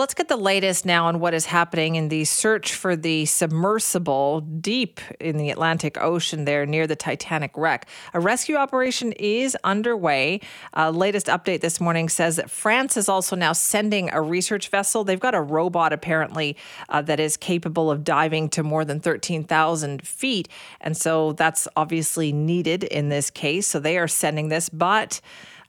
Let's 0.00 0.14
get 0.14 0.28
the 0.28 0.36
latest 0.38 0.86
now 0.86 1.08
on 1.08 1.20
what 1.20 1.34
is 1.34 1.44
happening 1.44 1.96
in 1.96 2.08
the 2.08 2.24
search 2.24 2.72
for 2.72 2.96
the 2.96 3.26
submersible 3.26 4.40
deep 4.40 4.98
in 5.20 5.36
the 5.36 5.50
Atlantic 5.50 6.00
Ocean 6.00 6.46
there 6.46 6.64
near 6.64 6.86
the 6.86 6.96
Titanic 6.96 7.50
wreck. 7.54 7.86
A 8.14 8.18
rescue 8.18 8.56
operation 8.56 9.12
is 9.12 9.58
underway. 9.62 10.40
Latest 10.74 11.26
update 11.26 11.60
this 11.60 11.82
morning 11.82 12.08
says 12.08 12.36
that 12.36 12.48
France 12.48 12.96
is 12.96 13.10
also 13.10 13.36
now 13.36 13.52
sending 13.52 14.10
a 14.10 14.22
research 14.22 14.70
vessel. 14.70 15.04
They've 15.04 15.20
got 15.20 15.34
a 15.34 15.42
robot 15.42 15.92
apparently 15.92 16.56
uh, 16.88 17.02
that 17.02 17.20
is 17.20 17.36
capable 17.36 17.90
of 17.90 18.02
diving 18.02 18.48
to 18.50 18.62
more 18.62 18.86
than 18.86 19.00
13,000 19.00 20.00
feet. 20.08 20.48
And 20.80 20.96
so 20.96 21.34
that's 21.34 21.68
obviously 21.76 22.32
needed 22.32 22.84
in 22.84 23.10
this 23.10 23.28
case. 23.28 23.66
So 23.66 23.78
they 23.78 23.98
are 23.98 24.08
sending 24.08 24.48
this, 24.48 24.70
but 24.70 25.20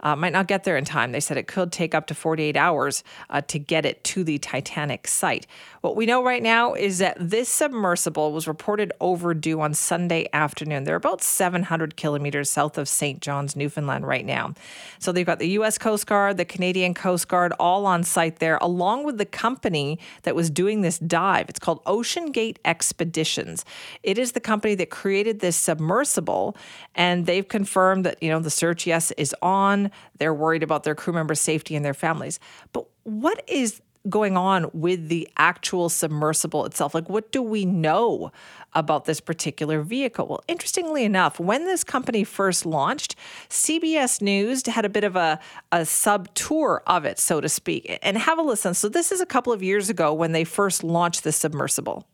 uh, 0.01 0.15
might 0.15 0.33
not 0.33 0.47
get 0.47 0.63
there 0.63 0.77
in 0.77 0.85
time. 0.85 1.11
They 1.11 1.19
said 1.19 1.37
it 1.37 1.47
could 1.47 1.71
take 1.71 1.93
up 1.93 2.07
to 2.07 2.15
48 2.15 2.57
hours 2.57 3.03
uh, 3.29 3.41
to 3.41 3.59
get 3.59 3.85
it 3.85 4.03
to 4.05 4.23
the 4.23 4.37
Titanic 4.37 5.07
site. 5.07 5.47
What 5.81 5.95
we 5.95 6.05
know 6.05 6.23
right 6.23 6.43
now 6.43 6.73
is 6.73 6.99
that 6.99 7.17
this 7.19 7.49
submersible 7.49 8.31
was 8.31 8.47
reported 8.47 8.91
overdue 8.99 9.61
on 9.61 9.73
Sunday 9.73 10.27
afternoon. 10.33 10.83
They're 10.83 10.95
about 10.95 11.21
700 11.21 11.97
kilometers 11.97 12.49
south 12.49 12.77
of 12.77 12.87
St. 12.87 13.21
John's, 13.21 13.55
Newfoundland, 13.55 14.05
right 14.05 14.25
now. 14.25 14.53
So 14.99 15.11
they've 15.11 15.25
got 15.25 15.39
the 15.39 15.49
U.S. 15.49 15.77
Coast 15.77 16.07
Guard, 16.07 16.37
the 16.37 16.45
Canadian 16.45 16.93
Coast 16.93 17.27
Guard, 17.27 17.53
all 17.59 17.85
on 17.85 18.03
site 18.03 18.39
there, 18.39 18.57
along 18.61 19.03
with 19.05 19.17
the 19.17 19.25
company 19.25 19.99
that 20.23 20.35
was 20.35 20.49
doing 20.49 20.81
this 20.81 20.99
dive. 20.99 21.49
It's 21.49 21.59
called 21.59 21.83
OceanGate 21.85 22.57
Expeditions. 22.65 23.65
It 24.03 24.17
is 24.17 24.33
the 24.33 24.39
company 24.39 24.75
that 24.75 24.89
created 24.89 25.39
this 25.39 25.55
submersible, 25.55 26.55
and 26.95 27.25
they've 27.25 27.47
confirmed 27.47 28.05
that 28.05 28.21
you 28.21 28.29
know 28.29 28.39
the 28.39 28.49
search, 28.49 28.87
yes, 28.87 29.11
is 29.11 29.35
on. 29.41 29.90
They're 30.17 30.33
worried 30.33 30.63
about 30.63 30.83
their 30.83 30.95
crew 30.95 31.13
members' 31.13 31.41
safety 31.41 31.75
and 31.75 31.85
their 31.85 31.93
families. 31.93 32.39
But 32.73 32.85
what 33.03 33.43
is 33.47 33.81
going 34.09 34.35
on 34.35 34.69
with 34.73 35.09
the 35.09 35.27
actual 35.37 35.89
submersible 35.89 36.65
itself? 36.65 36.95
Like, 36.95 37.09
what 37.09 37.31
do 37.31 37.41
we 37.41 37.65
know 37.65 38.31
about 38.73 39.05
this 39.05 39.19
particular 39.19 39.81
vehicle? 39.81 40.27
Well, 40.27 40.43
interestingly 40.47 41.03
enough, 41.03 41.39
when 41.39 41.65
this 41.65 41.83
company 41.83 42.23
first 42.23 42.65
launched, 42.65 43.15
CBS 43.49 44.21
News 44.21 44.65
had 44.65 44.85
a 44.85 44.89
bit 44.89 45.03
of 45.03 45.15
a, 45.15 45.39
a 45.71 45.85
sub 45.85 46.33
tour 46.33 46.81
of 46.87 47.05
it, 47.05 47.19
so 47.19 47.41
to 47.41 47.49
speak. 47.49 47.99
And 48.01 48.17
have 48.17 48.39
a 48.39 48.41
listen. 48.41 48.73
So, 48.73 48.89
this 48.89 49.11
is 49.11 49.21
a 49.21 49.25
couple 49.25 49.53
of 49.53 49.61
years 49.61 49.89
ago 49.89 50.13
when 50.13 50.31
they 50.31 50.43
first 50.43 50.83
launched 50.83 51.23
the 51.23 51.31
submersible. 51.31 52.07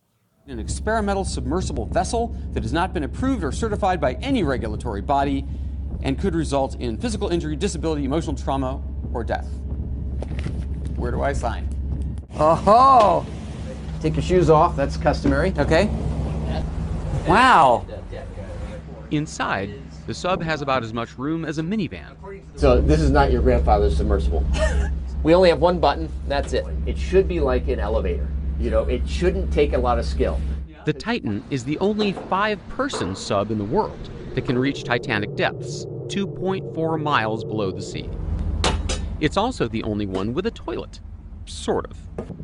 An 0.48 0.60
experimental 0.60 1.26
submersible 1.26 1.88
vessel 1.88 2.36
that 2.54 2.64
has 2.64 2.72
not 2.72 2.94
been 2.94 3.04
approved 3.04 3.44
or 3.44 3.52
certified 3.52 4.00
by 4.00 4.14
any 4.16 4.44
regulatory 4.44 5.02
body 5.02 5.46
and 6.04 6.20
could 6.20 6.36
result 6.36 6.76
in 6.76 6.98
physical 6.98 7.30
injury, 7.30 7.56
disability, 7.56 8.06
emotional 8.06 8.36
trauma, 8.36 8.82
or 9.14 9.24
death. 9.24 9.48
Where 10.96 11.12
do 11.12 11.22
I 11.22 11.34
sign? 11.34 11.70
Oh, 12.40 13.26
take 14.02 14.16
your 14.16 14.24
shoes 14.24 14.50
off. 14.50 14.76
That's 14.76 14.98
customary. 14.98 15.54
Okay. 15.58 15.90
Wow. 17.28 17.86
Inside, 19.12 19.82
the 20.06 20.14
sub 20.14 20.42
has 20.42 20.62
about 20.62 20.84
as 20.84 20.94
much 20.94 21.18
room 21.18 21.46
as 21.46 21.58
a 21.58 21.62
minivan. 21.64 22.16
So 22.56 22.82
this 22.82 23.02
is 23.02 23.12
not 23.12 23.32
your 23.32 23.42
grandfather's 23.42 23.98
submersible. 23.98 24.46
we 25.24 25.34
only 25.34 25.50
have 25.50 25.60
one 25.60 25.80
button. 25.80 26.10
That's 26.28 26.54
it. 26.54 26.66
It 26.86 26.98
should 26.98 27.28
be 27.28 27.40
like 27.40 27.68
an 27.68 27.80
elevator. 27.80 28.28
You 28.60 28.70
know, 28.70 28.84
it 28.84 29.08
shouldn't 29.08 29.52
take 29.54 29.74
a 29.74 29.78
lot 29.78 30.00
of 30.00 30.06
skill. 30.06 30.40
The 30.86 30.94
Titan 30.94 31.44
is 31.50 31.64
the 31.66 31.78
only 31.80 32.14
five-person 32.14 33.16
sub 33.16 33.52
in 33.52 33.58
the 33.58 33.66
world 33.66 34.10
that 34.36 34.46
can 34.46 34.58
reach 34.58 34.84
Titanic 34.84 35.36
depths, 35.36 35.86
2.4 36.08 37.02
miles 37.02 37.44
below 37.44 37.72
the 37.72 37.82
sea. 37.82 38.10
It's 39.20 39.38
also 39.38 39.68
the 39.68 39.84
only 39.84 40.06
one 40.06 40.34
with 40.34 40.46
a 40.46 40.52
toilet. 40.52 41.00
Sort 41.46 41.88
of. 41.90 41.98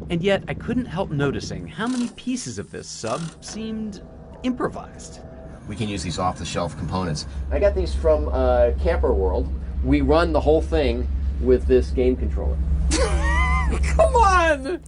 And 0.09 0.21
yet, 0.21 0.43
I 0.47 0.53
couldn't 0.53 0.85
help 0.85 1.11
noticing 1.11 1.67
how 1.67 1.87
many 1.87 2.09
pieces 2.09 2.57
of 2.59 2.71
this 2.71 2.87
sub 2.87 3.21
seemed 3.43 4.01
improvised. 4.43 5.19
We 5.67 5.75
can 5.75 5.87
use 5.87 6.03
these 6.03 6.19
off 6.19 6.37
the 6.37 6.45
shelf 6.45 6.77
components. 6.77 7.25
I 7.51 7.59
got 7.59 7.75
these 7.75 7.93
from 7.95 8.27
uh, 8.29 8.71
Camping 8.81 9.17
World. 9.17 9.47
We 9.83 10.01
run 10.01 10.33
the 10.33 10.41
whole 10.41 10.61
thing 10.61 11.07
with 11.41 11.65
this 11.67 11.89
game 11.91 12.15
controller. 12.15 12.57
Come 12.91 14.15
on! 14.15 14.81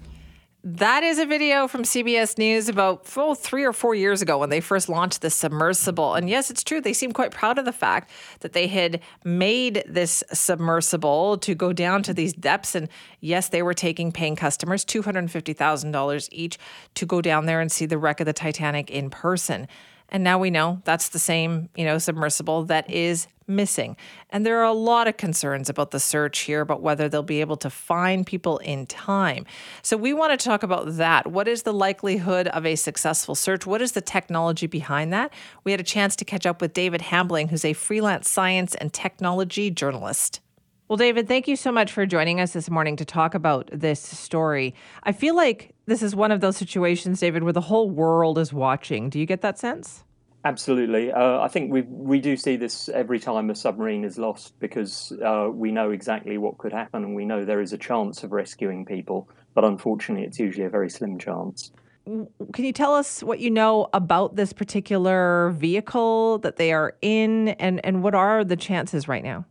That 0.67 1.03
is 1.03 1.19
a 1.19 1.27
video 1.27 1.67
from 1.67 1.83
CBS 1.83 2.39
News 2.39 2.69
about 2.69 3.05
oh, 3.17 3.35
three 3.35 3.63
or 3.63 3.71
four 3.71 3.93
years 3.93 4.23
ago 4.23 4.39
when 4.39 4.49
they 4.49 4.61
first 4.61 4.89
launched 4.89 5.21
the 5.21 5.29
submersible. 5.29 6.15
And 6.15 6.27
yes, 6.27 6.49
it's 6.49 6.63
true. 6.63 6.81
They 6.81 6.91
seem 6.91 7.11
quite 7.11 7.29
proud 7.29 7.59
of 7.59 7.65
the 7.65 7.71
fact 7.71 8.09
that 8.39 8.53
they 8.53 8.65
had 8.65 8.99
made 9.23 9.83
this 9.87 10.23
submersible 10.33 11.37
to 11.37 11.53
go 11.53 11.71
down 11.71 12.01
to 12.01 12.15
these 12.15 12.33
depths. 12.33 12.73
And 12.73 12.89
yes, 13.19 13.49
they 13.49 13.61
were 13.61 13.75
taking 13.75 14.11
paying 14.11 14.35
customers 14.35 14.83
$250,000 14.83 16.29
each 16.31 16.57
to 16.95 17.05
go 17.05 17.21
down 17.21 17.45
there 17.45 17.61
and 17.61 17.71
see 17.71 17.85
the 17.85 17.99
wreck 17.99 18.19
of 18.19 18.25
the 18.25 18.33
Titanic 18.33 18.89
in 18.89 19.11
person. 19.11 19.67
And 20.09 20.23
now 20.23 20.37
we 20.39 20.49
know 20.49 20.81
that's 20.85 21.09
the 21.09 21.19
same, 21.19 21.69
you 21.75 21.85
know, 21.85 21.97
submersible 21.97 22.65
that 22.65 22.89
is 22.89 23.27
missing. 23.47 23.95
And 24.29 24.45
there 24.45 24.59
are 24.59 24.65
a 24.65 24.73
lot 24.73 25.07
of 25.07 25.17
concerns 25.17 25.69
about 25.69 25.91
the 25.91 25.99
search 25.99 26.39
here 26.39 26.61
about 26.61 26.81
whether 26.81 27.07
they'll 27.07 27.23
be 27.23 27.41
able 27.41 27.57
to 27.57 27.69
find 27.69 28.25
people 28.25 28.57
in 28.59 28.85
time. 28.87 29.45
So 29.81 29.97
we 29.97 30.13
want 30.13 30.37
to 30.37 30.43
talk 30.43 30.63
about 30.63 30.97
that. 30.97 31.27
What 31.27 31.47
is 31.47 31.63
the 31.63 31.73
likelihood 31.73 32.47
of 32.47 32.65
a 32.65 32.75
successful 32.75 33.35
search? 33.35 33.65
What 33.65 33.81
is 33.81 33.91
the 33.91 34.01
technology 34.01 34.67
behind 34.67 35.13
that? 35.13 35.31
We 35.63 35.71
had 35.71 35.79
a 35.79 35.83
chance 35.83 36.15
to 36.17 36.25
catch 36.25 36.45
up 36.45 36.61
with 36.61 36.73
David 36.73 37.01
Hambling, 37.01 37.49
who's 37.49 37.65
a 37.65 37.73
freelance 37.73 38.29
science 38.29 38.73
and 38.75 38.91
technology 38.91 39.69
journalist. 39.69 40.41
Well, 40.87 40.97
David, 40.97 41.27
thank 41.27 41.47
you 41.47 41.55
so 41.55 41.71
much 41.71 41.91
for 41.91 42.05
joining 42.05 42.39
us 42.39 42.53
this 42.53 42.69
morning 42.69 42.95
to 42.97 43.05
talk 43.05 43.33
about 43.33 43.71
this 43.73 43.99
story. 43.99 44.75
I 45.01 45.13
feel 45.13 45.35
like 45.35 45.73
this 45.87 46.03
is 46.03 46.15
one 46.15 46.31
of 46.31 46.41
those 46.41 46.57
situations, 46.57 47.19
David, 47.19 47.41
where 47.41 47.53
the 47.53 47.61
whole 47.61 47.89
world 47.89 48.37
is 48.37 48.53
watching. 48.53 49.09
Do 49.09 49.17
you 49.19 49.25
get 49.25 49.41
that 49.41 49.57
sense? 49.57 50.03
Absolutely. 50.43 51.11
Uh, 51.11 51.39
I 51.39 51.47
think 51.47 51.73
we 51.73 51.81
we 51.81 52.19
do 52.19 52.37
see 52.37 52.55
this 52.55 52.87
every 52.89 53.19
time 53.19 53.49
a 53.49 53.55
submarine 53.55 54.03
is 54.03 54.19
lost 54.19 54.59
because 54.59 55.11
uh, 55.25 55.49
we 55.51 55.71
know 55.71 55.89
exactly 55.89 56.37
what 56.37 56.59
could 56.59 56.71
happen 56.71 57.03
and 57.03 57.15
we 57.15 57.25
know 57.25 57.43
there 57.43 57.61
is 57.61 57.73
a 57.73 57.79
chance 57.79 58.23
of 58.23 58.31
rescuing 58.31 58.85
people, 58.85 59.27
but 59.55 59.65
unfortunately, 59.65 60.23
it's 60.23 60.37
usually 60.37 60.67
a 60.67 60.69
very 60.69 60.91
slim 60.91 61.17
chance. 61.17 61.71
Can 62.05 62.63
you 62.63 62.73
tell 62.73 62.93
us 62.93 63.23
what 63.23 63.39
you 63.39 63.49
know 63.49 63.87
about 63.91 64.35
this 64.35 64.53
particular 64.53 65.49
vehicle 65.57 66.37
that 66.39 66.57
they 66.57 66.71
are 66.73 66.95
in 67.01 67.49
and, 67.49 67.83
and 67.83 68.03
what 68.03 68.13
are 68.13 68.43
the 68.43 68.55
chances 68.55 69.07
right 69.07 69.23
now? 69.23 69.45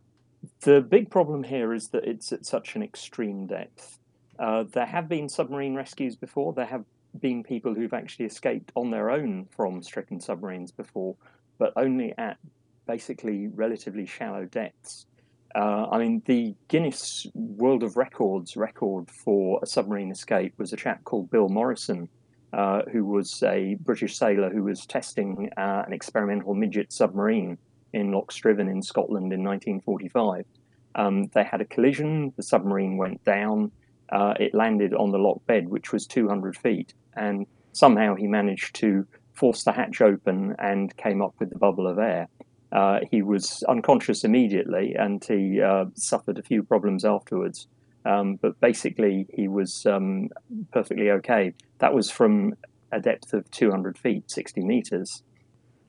The 0.61 0.81
big 0.81 1.11
problem 1.11 1.43
here 1.43 1.73
is 1.73 1.89
that 1.89 2.05
it's 2.05 2.31
at 2.31 2.45
such 2.45 2.75
an 2.75 2.83
extreme 2.83 3.45
depth. 3.47 3.99
Uh, 4.39 4.63
there 4.63 4.85
have 4.85 5.07
been 5.07 5.29
submarine 5.29 5.75
rescues 5.75 6.15
before. 6.15 6.53
There 6.53 6.65
have 6.65 6.83
been 7.19 7.43
people 7.43 7.73
who've 7.73 7.93
actually 7.93 8.25
escaped 8.25 8.71
on 8.75 8.91
their 8.91 9.09
own 9.09 9.47
from 9.51 9.81
stricken 9.83 10.19
submarines 10.19 10.71
before, 10.71 11.15
but 11.57 11.73
only 11.75 12.13
at 12.17 12.37
basically 12.87 13.47
relatively 13.47 14.05
shallow 14.05 14.45
depths. 14.45 15.05
Uh, 15.55 15.87
I 15.89 15.99
mean, 15.99 16.21
the 16.25 16.53
Guinness 16.67 17.27
World 17.33 17.83
of 17.83 17.95
Records 17.95 18.57
record 18.57 19.09
for 19.09 19.59
a 19.63 19.65
submarine 19.65 20.11
escape 20.11 20.53
was 20.57 20.73
a 20.73 20.77
chap 20.77 21.03
called 21.05 21.31
Bill 21.31 21.47
Morrison, 21.47 22.09
uh, 22.51 22.81
who 22.91 23.05
was 23.05 23.41
a 23.43 23.75
British 23.75 24.17
sailor 24.17 24.49
who 24.49 24.63
was 24.63 24.85
testing 24.85 25.49
uh, 25.55 25.83
an 25.87 25.93
experimental 25.93 26.53
midget 26.53 26.91
submarine 26.91 27.57
in 27.95 28.11
Loch 28.11 28.31
Striven 28.31 28.69
in 28.69 28.83
Scotland 28.83 29.33
in 29.33 29.43
1945. 29.43 30.45
Um, 30.95 31.27
they 31.33 31.43
had 31.43 31.61
a 31.61 31.65
collision, 31.65 32.33
the 32.37 32.43
submarine 32.43 32.97
went 32.97 33.23
down, 33.23 33.71
uh, 34.11 34.33
it 34.39 34.53
landed 34.53 34.93
on 34.93 35.11
the 35.11 35.17
lock 35.17 35.45
bed, 35.47 35.67
which 35.67 35.91
was 35.91 36.05
200 36.05 36.55
feet, 36.55 36.93
and 37.15 37.47
somehow 37.71 38.15
he 38.15 38.27
managed 38.27 38.75
to 38.75 39.07
force 39.33 39.63
the 39.63 39.71
hatch 39.71 40.01
open 40.01 40.55
and 40.59 40.95
came 40.97 41.21
up 41.21 41.33
with 41.39 41.49
the 41.49 41.57
bubble 41.57 41.87
of 41.87 41.97
air. 41.97 42.27
Uh, 42.71 42.99
he 43.09 43.21
was 43.21 43.63
unconscious 43.69 44.23
immediately 44.23 44.95
and 44.95 45.23
he 45.23 45.61
uh, 45.61 45.85
suffered 45.95 46.37
a 46.37 46.43
few 46.43 46.63
problems 46.63 47.05
afterwards. 47.05 47.67
Um, 48.05 48.35
but 48.35 48.59
basically, 48.59 49.25
he 49.33 49.47
was 49.47 49.85
um, 49.85 50.29
perfectly 50.71 51.09
okay. 51.11 51.53
That 51.79 51.93
was 51.93 52.11
from 52.11 52.53
a 52.91 52.99
depth 52.99 53.33
of 53.33 53.49
200 53.51 53.97
feet, 53.97 54.29
60 54.29 54.61
meters. 54.61 55.23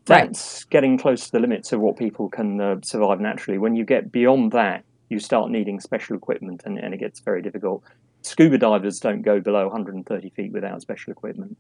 That's 0.07 0.63
right. 0.63 0.71
getting 0.71 0.99
close 0.99 1.27
to 1.27 1.33
the 1.33 1.41
limits 1.41 1.73
of 1.73 1.81
what 1.81 1.97
people 1.97 2.29
can 2.29 2.61
uh, 2.61 2.77
survive 2.83 3.21
naturally. 3.21 3.59
When 3.59 3.77
you 3.77 3.85
get 3.85 4.13
beyond 4.13 4.53
that, 4.53 4.85
you 5.09 5.19
start 5.19 5.51
needing 5.51 5.81
special 5.81 6.17
equipment 6.17 6.63
and, 6.65 6.79
and 6.79 6.95
it 6.95 6.99
gets 6.99 7.21
very 7.21 7.43
difficult 7.43 7.83
scuba 8.27 8.59
divers 8.59 9.01
don't 9.01 9.23
go 9.23 9.41
below 9.41 9.67
130 9.67 10.31
feet 10.31 10.53
without 10.53 10.83
special 10.83 11.13
equipment. 11.13 11.57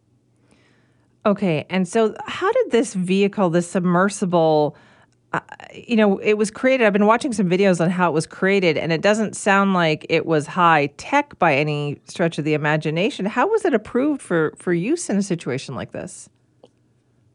Okay, 1.24 1.66
and 1.70 1.88
so 1.88 2.14
how 2.26 2.52
did 2.52 2.70
this 2.70 2.94
vehicle, 2.94 3.50
this 3.50 3.68
submersible, 3.68 4.76
uh, 5.32 5.40
you 5.74 5.96
know, 5.96 6.18
it 6.18 6.34
was 6.34 6.52
created? 6.52 6.86
I've 6.86 6.92
been 6.92 7.06
watching 7.06 7.32
some 7.32 7.48
videos 7.48 7.80
on 7.80 7.90
how 7.90 8.08
it 8.08 8.12
was 8.12 8.26
created, 8.26 8.78
and 8.78 8.92
it 8.92 9.02
doesn't 9.02 9.34
sound 9.34 9.74
like 9.74 10.06
it 10.08 10.24
was 10.24 10.46
high 10.46 10.86
tech 10.98 11.36
by 11.40 11.56
any 11.56 12.00
stretch 12.04 12.38
of 12.38 12.44
the 12.44 12.54
imagination. 12.54 13.26
How 13.26 13.48
was 13.48 13.64
it 13.64 13.74
approved 13.74 14.22
for 14.22 14.54
for 14.56 14.72
use 14.72 15.10
in 15.10 15.16
a 15.16 15.22
situation 15.22 15.74
like 15.74 15.90
this? 15.90 16.28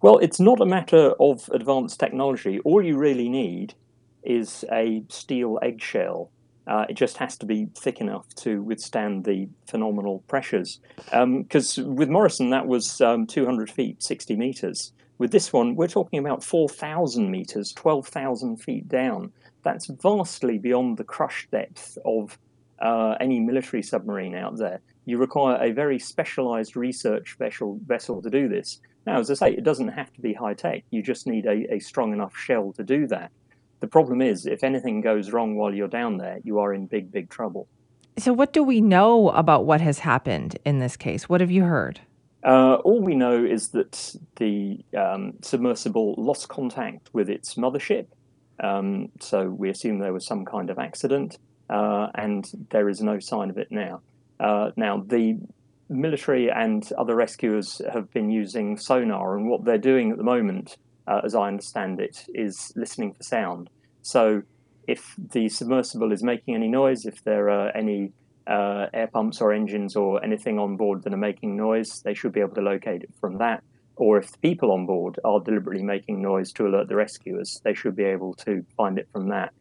Well, 0.02 0.18
it's 0.18 0.40
not 0.40 0.60
a 0.62 0.66
matter 0.66 1.14
of 1.20 1.48
advanced 1.54 2.00
technology. 2.00 2.60
All 2.62 2.84
you 2.84 2.98
really 2.98 3.30
need 3.30 3.76
is 4.24 4.66
a 4.72 5.04
steel 5.10 5.60
eggshell. 5.62 6.32
Uh, 6.66 6.86
it 6.90 6.96
just 6.96 7.18
has 7.18 7.38
to 7.38 7.46
be 7.46 7.68
thick 7.78 8.02
enough 8.02 8.28
to 8.36 8.64
withstand 8.64 9.26
the 9.26 9.48
phenomenal 9.68 10.24
pressures. 10.28 10.80
Because 11.06 11.78
um, 11.78 11.96
with 11.96 12.10
Morrison, 12.10 12.50
that 12.50 12.66
was 12.66 13.00
um, 13.02 13.28
200 13.28 13.70
feet, 13.70 14.02
60 14.02 14.36
meters. 14.36 14.92
With 15.20 15.32
this 15.32 15.54
one, 15.54 15.76
we're 15.76 15.88
talking 15.88 16.18
about 16.18 16.44
4,000 16.44 17.30
meters, 17.30 17.72
12,000 17.74 18.58
feet 18.58 18.88
down. 18.88 19.32
That's 19.62 19.86
vastly 19.86 20.58
beyond 20.58 20.98
the 20.98 21.04
crush 21.04 21.48
depth 21.52 22.00
of 22.06 22.40
uh, 22.80 23.16
any 23.20 23.40
military 23.40 23.84
submarine 23.84 24.34
out 24.34 24.58
there. 24.58 24.82
You 25.06 25.20
require 25.20 25.64
a 25.64 25.72
very 25.72 26.00
specialized 26.00 26.76
research 26.76 27.36
vessel, 27.38 27.80
vessel 27.86 28.20
to 28.24 28.30
do 28.32 28.48
this. 28.48 28.80
Now, 29.06 29.20
as 29.20 29.32
I 29.32 29.34
say, 29.34 29.54
it 29.54 29.64
doesn't 29.64 29.90
have 29.90 30.14
to 30.14 30.22
be 30.22 30.34
high 30.34 30.54
tech. 30.54 30.84
You 30.92 31.02
just 31.02 31.26
need 31.28 31.46
a, 31.46 31.74
a 31.74 31.80
strong 31.80 32.14
enough 32.14 32.36
shell 32.38 32.72
to 32.74 32.84
do 32.84 33.08
that. 33.08 33.32
The 33.80 33.88
problem 33.88 34.22
is, 34.22 34.46
if 34.46 34.64
anything 34.64 35.02
goes 35.02 35.32
wrong 35.32 35.56
while 35.56 35.74
you're 35.74 35.88
down 35.88 36.18
there, 36.18 36.40
you 36.44 36.60
are 36.60 36.74
in 36.74 36.86
big, 36.86 37.12
big 37.12 37.30
trouble. 37.30 37.68
So, 38.18 38.32
what 38.32 38.54
do 38.54 38.62
we 38.62 38.80
know 38.80 39.30
about 39.30 39.66
what 39.66 39.82
has 39.82 40.00
happened 40.00 40.58
in 40.66 40.80
this 40.80 40.96
case? 40.96 41.28
What 41.28 41.42
have 41.42 41.50
you 41.50 41.64
heard? 41.64 42.00
Uh, 42.44 42.76
all 42.76 43.02
we 43.02 43.16
know 43.16 43.44
is 43.44 43.70
that 43.70 44.16
the 44.36 44.84
um, 44.96 45.34
submersible 45.42 46.16
lost 46.18 46.48
contact 46.48 47.10
with 47.14 47.30
its 47.30 47.56
mothership. 47.56 48.06
Um, 48.60 49.10
so, 49.20 49.50
we 49.50 49.70
assume 49.72 49.98
there 49.98 50.14
was 50.14 50.28
some 50.28 50.46
kind 50.46 50.70
of 50.70 50.78
accident, 50.78 51.40
uh, 51.70 52.10
and 52.14 52.68
there 52.70 52.88
is 52.88 53.02
no 53.02 53.20
sign 53.20 53.50
of 53.50 53.58
it 53.58 53.72
now. 53.72 54.02
Uh, 54.40 54.72
now, 54.76 55.04
the 55.08 55.40
military 55.92 56.50
and 56.50 56.90
other 56.98 57.16
rescuers 57.16 57.82
have 57.94 58.12
been 58.12 58.32
using 58.32 58.78
sonar, 58.78 59.38
and 59.38 59.50
what 59.50 59.66
they're 59.66 59.78
doing 59.78 60.12
at 60.12 60.18
the 60.18 60.24
moment, 60.24 60.78
uh, 61.08 61.22
as 61.24 61.36
I 61.36 61.48
understand 61.48 62.00
it, 62.00 62.26
is 62.34 62.72
listening 62.76 63.14
for 63.14 63.24
sound. 63.24 63.70
So, 64.02 64.44
if 64.88 65.16
the 65.18 65.50
submersible 65.50 66.12
is 66.12 66.24
making 66.24 66.56
any 66.56 66.68
noise, 66.68 67.06
if 67.06 67.24
there 67.24 67.50
are 67.50 67.76
any 67.76 68.14
uh, 68.48 68.88
air 68.94 69.08
pumps 69.08 69.42
or 69.42 69.54
engines 69.54 69.96
or 69.96 70.24
anything 70.24 70.58
on 70.58 70.76
board 70.76 71.04
that 71.04 71.14
are 71.14 71.18
making 71.18 71.56
noise, 71.56 72.02
they 72.04 72.14
should 72.14 72.34
be 72.34 72.40
able 72.40 72.56
to 72.56 72.62
locate 72.62 73.04
it 73.04 73.14
from 73.20 73.38
that. 73.38 73.64
Or 73.96 74.18
if 74.18 74.32
the 74.32 74.38
people 74.40 74.72
on 74.72 74.86
board 74.86 75.20
are 75.24 75.40
deliberately 75.40 75.84
making 75.84 76.22
noise 76.22 76.52
to 76.54 76.66
alert 76.66 76.88
the 76.88 76.96
rescuers, 76.96 77.62
they 77.64 77.76
should 77.76 77.96
be 77.96 78.04
able 78.04 78.34
to 78.36 78.66
find 78.76 78.98
it 78.98 79.08
from 79.12 79.30
that. 79.30 79.54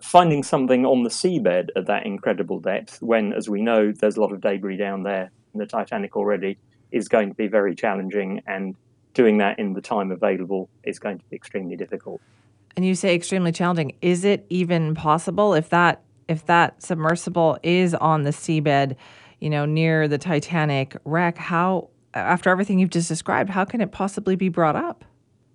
Finding 0.00 0.42
something 0.42 0.86
on 0.86 1.02
the 1.02 1.10
seabed 1.10 1.68
at 1.76 1.86
that 1.86 2.06
incredible 2.06 2.58
depth, 2.58 3.02
when, 3.02 3.32
as 3.34 3.48
we 3.48 3.60
know, 3.60 3.92
there's 3.92 4.16
a 4.16 4.20
lot 4.20 4.32
of 4.32 4.40
debris 4.40 4.78
down 4.78 5.02
there 5.02 5.30
the 5.60 5.66
Titanic 5.66 6.16
already 6.16 6.58
is 6.90 7.08
going 7.08 7.28
to 7.28 7.34
be 7.34 7.46
very 7.46 7.74
challenging, 7.74 8.42
and 8.46 8.76
doing 9.14 9.38
that 9.38 9.58
in 9.58 9.72
the 9.72 9.80
time 9.80 10.10
available 10.10 10.68
is 10.84 10.98
going 10.98 11.18
to 11.18 11.24
be 11.30 11.36
extremely 11.36 11.76
difficult. 11.76 12.20
And 12.76 12.86
you 12.86 12.94
say 12.94 13.14
extremely 13.14 13.52
challenging. 13.52 13.94
Is 14.00 14.24
it 14.24 14.46
even 14.48 14.94
possible 14.94 15.54
if 15.54 15.68
that 15.70 16.02
if 16.28 16.46
that 16.46 16.82
submersible 16.82 17.58
is 17.62 17.94
on 17.94 18.22
the 18.22 18.30
seabed, 18.30 18.96
you 19.40 19.50
know, 19.50 19.66
near 19.66 20.08
the 20.08 20.18
Titanic 20.18 20.96
wreck? 21.04 21.36
How 21.36 21.88
after 22.14 22.50
everything 22.50 22.78
you've 22.78 22.90
just 22.90 23.08
described, 23.08 23.50
how 23.50 23.64
can 23.64 23.80
it 23.80 23.92
possibly 23.92 24.36
be 24.36 24.48
brought 24.48 24.76
up? 24.76 25.04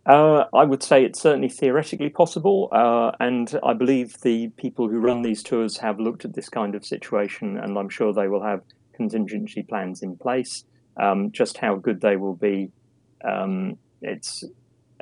Uh, 0.05 0.45
I 0.53 0.63
would 0.63 0.81
say 0.81 1.03
it's 1.03 1.19
certainly 1.19 1.49
theoretically 1.49 2.09
possible, 2.09 2.69
uh, 2.71 3.11
and 3.19 3.59
I 3.61 3.73
believe 3.73 4.21
the 4.21 4.47
people 4.55 4.87
who 4.87 4.99
run 4.99 5.21
these 5.21 5.43
tours 5.43 5.77
have 5.79 5.99
looked 5.99 6.23
at 6.23 6.33
this 6.33 6.47
kind 6.47 6.75
of 6.75 6.85
situation, 6.85 7.57
and 7.57 7.77
I'm 7.77 7.89
sure 7.89 8.13
they 8.13 8.29
will 8.29 8.41
have 8.41 8.61
contingency 8.97 9.63
plans 9.63 10.01
in 10.01 10.17
place. 10.17 10.65
Um, 10.97 11.31
just 11.31 11.59
how 11.59 11.75
good 11.75 12.01
they 12.01 12.15
will 12.15 12.35
be, 12.35 12.71
um, 13.23 13.77
it's 14.01 14.43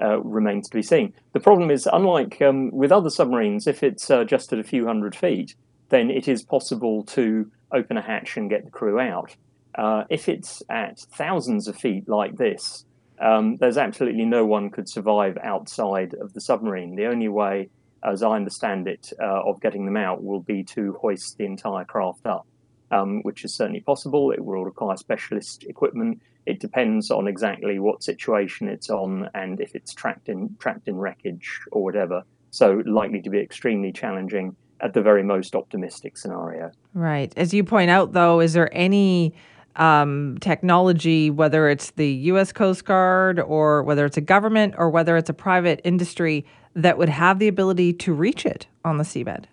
uh, 0.02 0.20
remains 0.22 0.70
to 0.70 0.76
be 0.76 0.84
seen. 0.84 1.14
The 1.34 1.40
problem 1.40 1.72
is, 1.72 1.88
unlike 1.92 2.42
um, 2.42 2.70
with 2.72 2.92
other 2.92 3.10
submarines, 3.10 3.66
if 3.66 3.82
it's 3.82 4.12
uh, 4.12 4.26
just 4.26 4.52
at 4.52 4.60
a 4.60 4.64
few 4.64 4.86
hundred 4.86 5.16
feet, 5.16 5.56
then 5.90 6.10
it 6.10 6.28
is 6.28 6.44
possible 6.44 7.04
to 7.04 7.50
open 7.72 7.98
a 7.98 8.02
hatch 8.02 8.38
and 8.38 8.50
get 8.50 8.66
the 8.66 8.72
crew 8.72 9.00
out. 9.00 9.36
Uh, 9.76 10.04
if 10.10 10.30
it's 10.30 10.64
at 10.70 11.00
thousands 11.00 11.68
of 11.68 11.76
feet 11.78 12.08
like 12.08 12.38
this, 12.38 12.86
um, 13.20 13.58
there's 13.58 13.78
absolutely 13.78 14.26
no 14.26 14.46
one 14.46 14.70
could 14.70 14.90
survive 14.90 15.38
outside 15.44 16.14
of 16.16 16.34
the 16.34 16.42
submarine. 16.42 16.96
The 16.96 17.06
only 17.06 17.30
way, 17.30 17.70
as 18.04 18.24
I 18.24 18.36
understand 18.36 18.88
it, 18.88 19.12
uh, 19.22 19.44
of 19.44 19.62
getting 19.62 19.86
them 19.86 19.98
out 19.98 20.24
will 20.24 20.42
be 20.42 20.64
to 20.76 20.98
hoist 21.02 21.38
the 21.38 21.46
entire 21.46 21.86
craft 21.86 22.26
up 22.26 22.46
um, 22.92 23.22
which 23.24 23.44
is 23.44 23.54
certainly 23.54 23.82
possible. 23.82 24.32
It 24.32 24.44
will 24.44 24.66
require 24.66 24.98
specialist 24.98 25.64
equipment. 25.64 26.22
It 26.46 26.60
depends 26.60 27.10
on 27.10 27.28
exactly 27.28 27.80
what 27.80 28.04
situation 28.04 28.68
it's 28.68 28.90
on 28.90 29.30
and 29.34 29.60
if 29.60 29.76
it's 29.76 29.94
trapped 29.94 30.30
in 30.30 30.56
trapped 30.60 30.88
in 30.88 30.98
wreckage 30.98 31.60
or 31.72 31.84
whatever. 31.84 32.24
So 32.52 32.84
likely 32.86 33.22
to 33.22 33.30
be 33.30 33.40
extremely 33.40 33.92
challenging 33.92 34.56
at 34.82 34.94
the 34.94 35.02
very 35.02 35.24
most 35.24 35.56
optimistic 35.56 36.18
scenario. 36.18 36.72
Right. 36.94 37.34
As 37.36 37.54
you 37.54 37.64
point 37.64 37.90
out, 37.90 38.14
though, 38.14 38.40
is 38.40 38.54
there 38.54 38.70
any 38.74 39.34
um, 39.76 40.38
technology, 40.40 41.30
whether 41.30 41.70
it's 41.70 41.92
the 41.92 42.08
U.S. 42.08 42.52
Coast 42.52 42.86
Guard 42.86 43.40
or 43.40 43.84
whether 43.84 44.06
it's 44.06 44.18
a 44.18 44.22
government 44.22 44.76
or 44.78 44.90
whether 44.90 45.18
it's 45.18 45.30
a 45.30 45.34
private 45.34 45.82
industry, 45.84 46.46
that 46.76 46.98
would 46.98 47.10
have 47.10 47.40
the 47.40 47.48
ability 47.48 47.94
to 47.94 48.14
reach 48.14 48.46
it 48.46 48.68
on 48.84 48.98
the 48.98 49.04
seabed? 49.04 49.46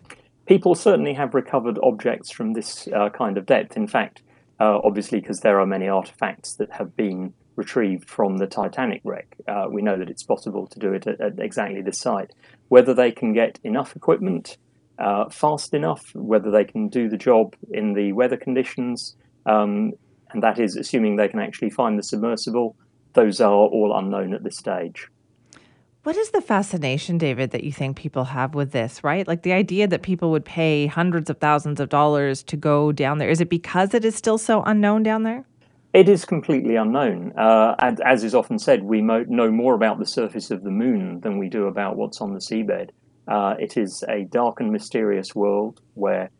People 0.52 0.74
certainly 0.74 1.14
have 1.14 1.32
recovered 1.32 1.78
objects 1.82 2.30
from 2.30 2.52
this 2.52 2.86
uh, 2.88 3.08
kind 3.08 3.38
of 3.38 3.46
depth. 3.46 3.74
In 3.74 3.86
fact, 3.86 4.20
uh, 4.60 4.80
obviously, 4.84 5.18
because 5.18 5.40
there 5.40 5.58
are 5.58 5.64
many 5.64 5.88
artifacts 5.88 6.56
that 6.56 6.70
have 6.72 6.94
been 6.94 7.32
retrieved 7.56 8.10
from 8.10 8.36
the 8.36 8.46
Titanic 8.46 9.00
wreck, 9.02 9.34
uh, 9.48 9.64
we 9.70 9.80
know 9.80 9.96
that 9.96 10.10
it's 10.10 10.22
possible 10.22 10.66
to 10.66 10.78
do 10.78 10.92
it 10.92 11.06
at, 11.06 11.18
at, 11.22 11.38
exactly 11.38 11.80
this 11.80 11.98
site. 11.98 12.32
Whether 12.68 12.92
they 12.92 13.10
can 13.10 13.32
get 13.32 13.60
enough 13.64 13.96
equipment 13.96 14.58
uh, 14.98 15.30
fast 15.30 15.72
enough, 15.72 16.14
whether 16.14 16.50
they 16.50 16.64
can 16.64 16.88
do 16.88 17.08
the 17.08 17.16
job 17.16 17.56
in 17.70 17.94
the 17.94 18.12
weather 18.12 18.36
conditions, 18.36 19.16
um, 19.46 19.92
and 20.32 20.42
that 20.42 20.58
is 20.58 20.76
assuming 20.76 21.16
they 21.16 21.28
can 21.28 21.40
actually 21.40 21.70
find 21.70 21.98
the 21.98 22.02
submersible, 22.02 22.76
those 23.14 23.40
are 23.40 23.54
all 23.54 23.96
unknown 23.96 24.34
at 24.34 24.44
this 24.44 24.58
stage. 24.58 25.08
What 26.04 26.16
is 26.16 26.30
the 26.30 26.40
fascination, 26.40 27.16
David, 27.16 27.52
that 27.52 27.62
you 27.62 27.70
think 27.70 27.96
people 27.96 28.24
have 28.24 28.56
with 28.56 28.72
this, 28.72 29.04
right? 29.04 29.26
Like 29.26 29.42
the 29.42 29.52
idea 29.52 29.86
that 29.86 30.02
people 30.02 30.32
would 30.32 30.44
pay 30.44 30.86
hundreds 30.86 31.30
of 31.30 31.38
thousands 31.38 31.78
of 31.78 31.90
dollars 31.90 32.42
to 32.44 32.56
go 32.56 32.90
down 32.90 33.18
there. 33.18 33.30
Is 33.30 33.40
it 33.40 33.48
because 33.48 33.94
it 33.94 34.04
is 34.04 34.16
still 34.16 34.36
so 34.36 34.64
unknown 34.64 35.04
down 35.04 35.22
there? 35.22 35.44
It 35.92 36.08
is 36.08 36.24
completely 36.24 36.74
unknown. 36.74 37.32
Uh, 37.38 37.76
and 37.78 38.00
as 38.00 38.24
is 38.24 38.34
often 38.34 38.58
said, 38.58 38.82
we 38.82 39.00
mo- 39.00 39.26
know 39.28 39.52
more 39.52 39.74
about 39.74 40.00
the 40.00 40.06
surface 40.06 40.50
of 40.50 40.64
the 40.64 40.72
moon 40.72 41.20
than 41.20 41.38
we 41.38 41.48
do 41.48 41.66
about 41.66 41.96
what's 41.96 42.20
on 42.20 42.32
the 42.32 42.40
seabed. 42.40 42.90
Uh, 43.28 43.54
it 43.60 43.76
is 43.76 44.02
a 44.08 44.24
dark 44.24 44.58
and 44.58 44.72
mysterious 44.72 45.36
world 45.36 45.80
where 45.94 46.30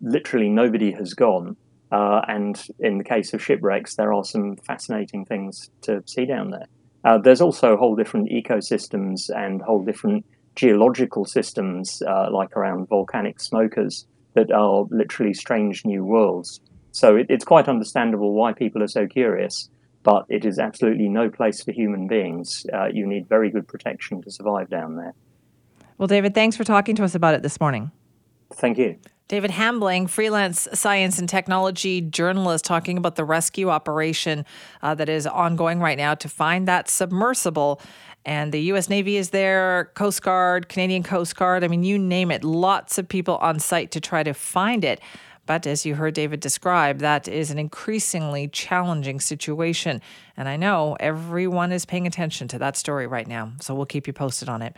literally 0.00 0.48
nobody 0.48 0.92
has 0.92 1.12
gone. 1.12 1.56
Uh, 1.90 2.20
and 2.28 2.68
in 2.78 2.98
the 2.98 3.04
case 3.04 3.34
of 3.34 3.42
shipwrecks, 3.42 3.96
there 3.96 4.12
are 4.12 4.24
some 4.24 4.56
fascinating 4.58 5.24
things 5.24 5.70
to 5.80 6.04
see 6.06 6.24
down 6.24 6.50
there. 6.50 6.66
Uh, 7.06 7.18
there's 7.18 7.40
also 7.40 7.76
whole 7.76 7.94
different 7.94 8.28
ecosystems 8.30 9.30
and 9.30 9.62
whole 9.62 9.84
different 9.84 10.26
geological 10.56 11.24
systems, 11.24 12.02
uh, 12.02 12.28
like 12.32 12.54
around 12.56 12.88
volcanic 12.88 13.38
smokers, 13.38 14.06
that 14.34 14.50
are 14.50 14.86
literally 14.90 15.32
strange 15.32 15.84
new 15.84 16.04
worlds. 16.04 16.60
So 16.90 17.14
it, 17.14 17.26
it's 17.28 17.44
quite 17.44 17.68
understandable 17.68 18.34
why 18.34 18.52
people 18.52 18.82
are 18.82 18.88
so 18.88 19.06
curious, 19.06 19.70
but 20.02 20.24
it 20.28 20.44
is 20.44 20.58
absolutely 20.58 21.08
no 21.08 21.30
place 21.30 21.62
for 21.62 21.70
human 21.70 22.08
beings. 22.08 22.66
Uh, 22.74 22.86
you 22.92 23.06
need 23.06 23.28
very 23.28 23.50
good 23.50 23.68
protection 23.68 24.20
to 24.22 24.30
survive 24.30 24.68
down 24.68 24.96
there. 24.96 25.14
Well, 25.98 26.08
David, 26.08 26.34
thanks 26.34 26.56
for 26.56 26.64
talking 26.64 26.96
to 26.96 27.04
us 27.04 27.14
about 27.14 27.34
it 27.34 27.42
this 27.42 27.60
morning. 27.60 27.92
Thank 28.52 28.78
you. 28.78 28.98
David 29.28 29.50
Hambling, 29.50 30.06
freelance 30.06 30.68
science 30.72 31.18
and 31.18 31.28
technology 31.28 32.00
journalist, 32.00 32.64
talking 32.64 32.96
about 32.96 33.16
the 33.16 33.24
rescue 33.24 33.70
operation 33.70 34.44
uh, 34.82 34.94
that 34.94 35.08
is 35.08 35.26
ongoing 35.26 35.80
right 35.80 35.98
now 35.98 36.14
to 36.14 36.28
find 36.28 36.68
that 36.68 36.88
submersible. 36.88 37.80
And 38.24 38.52
the 38.52 38.60
U.S. 38.62 38.88
Navy 38.88 39.16
is 39.16 39.30
there, 39.30 39.90
Coast 39.94 40.22
Guard, 40.22 40.68
Canadian 40.68 41.02
Coast 41.02 41.34
Guard. 41.34 41.64
I 41.64 41.68
mean, 41.68 41.82
you 41.82 41.98
name 41.98 42.30
it. 42.30 42.44
Lots 42.44 42.98
of 42.98 43.08
people 43.08 43.36
on 43.38 43.58
site 43.58 43.90
to 43.92 44.00
try 44.00 44.22
to 44.22 44.32
find 44.32 44.84
it. 44.84 45.00
But 45.44 45.66
as 45.66 45.86
you 45.86 45.94
heard 45.94 46.14
David 46.14 46.40
describe, 46.40 46.98
that 46.98 47.28
is 47.28 47.50
an 47.50 47.58
increasingly 47.58 48.48
challenging 48.48 49.20
situation. 49.20 50.02
And 50.36 50.48
I 50.48 50.56
know 50.56 50.96
everyone 50.98 51.72
is 51.72 51.84
paying 51.84 52.06
attention 52.06 52.48
to 52.48 52.58
that 52.58 52.76
story 52.76 53.06
right 53.06 53.26
now. 53.26 53.52
So 53.60 53.74
we'll 53.74 53.86
keep 53.86 54.06
you 54.06 54.12
posted 54.12 54.48
on 54.48 54.60
it. 54.60 54.76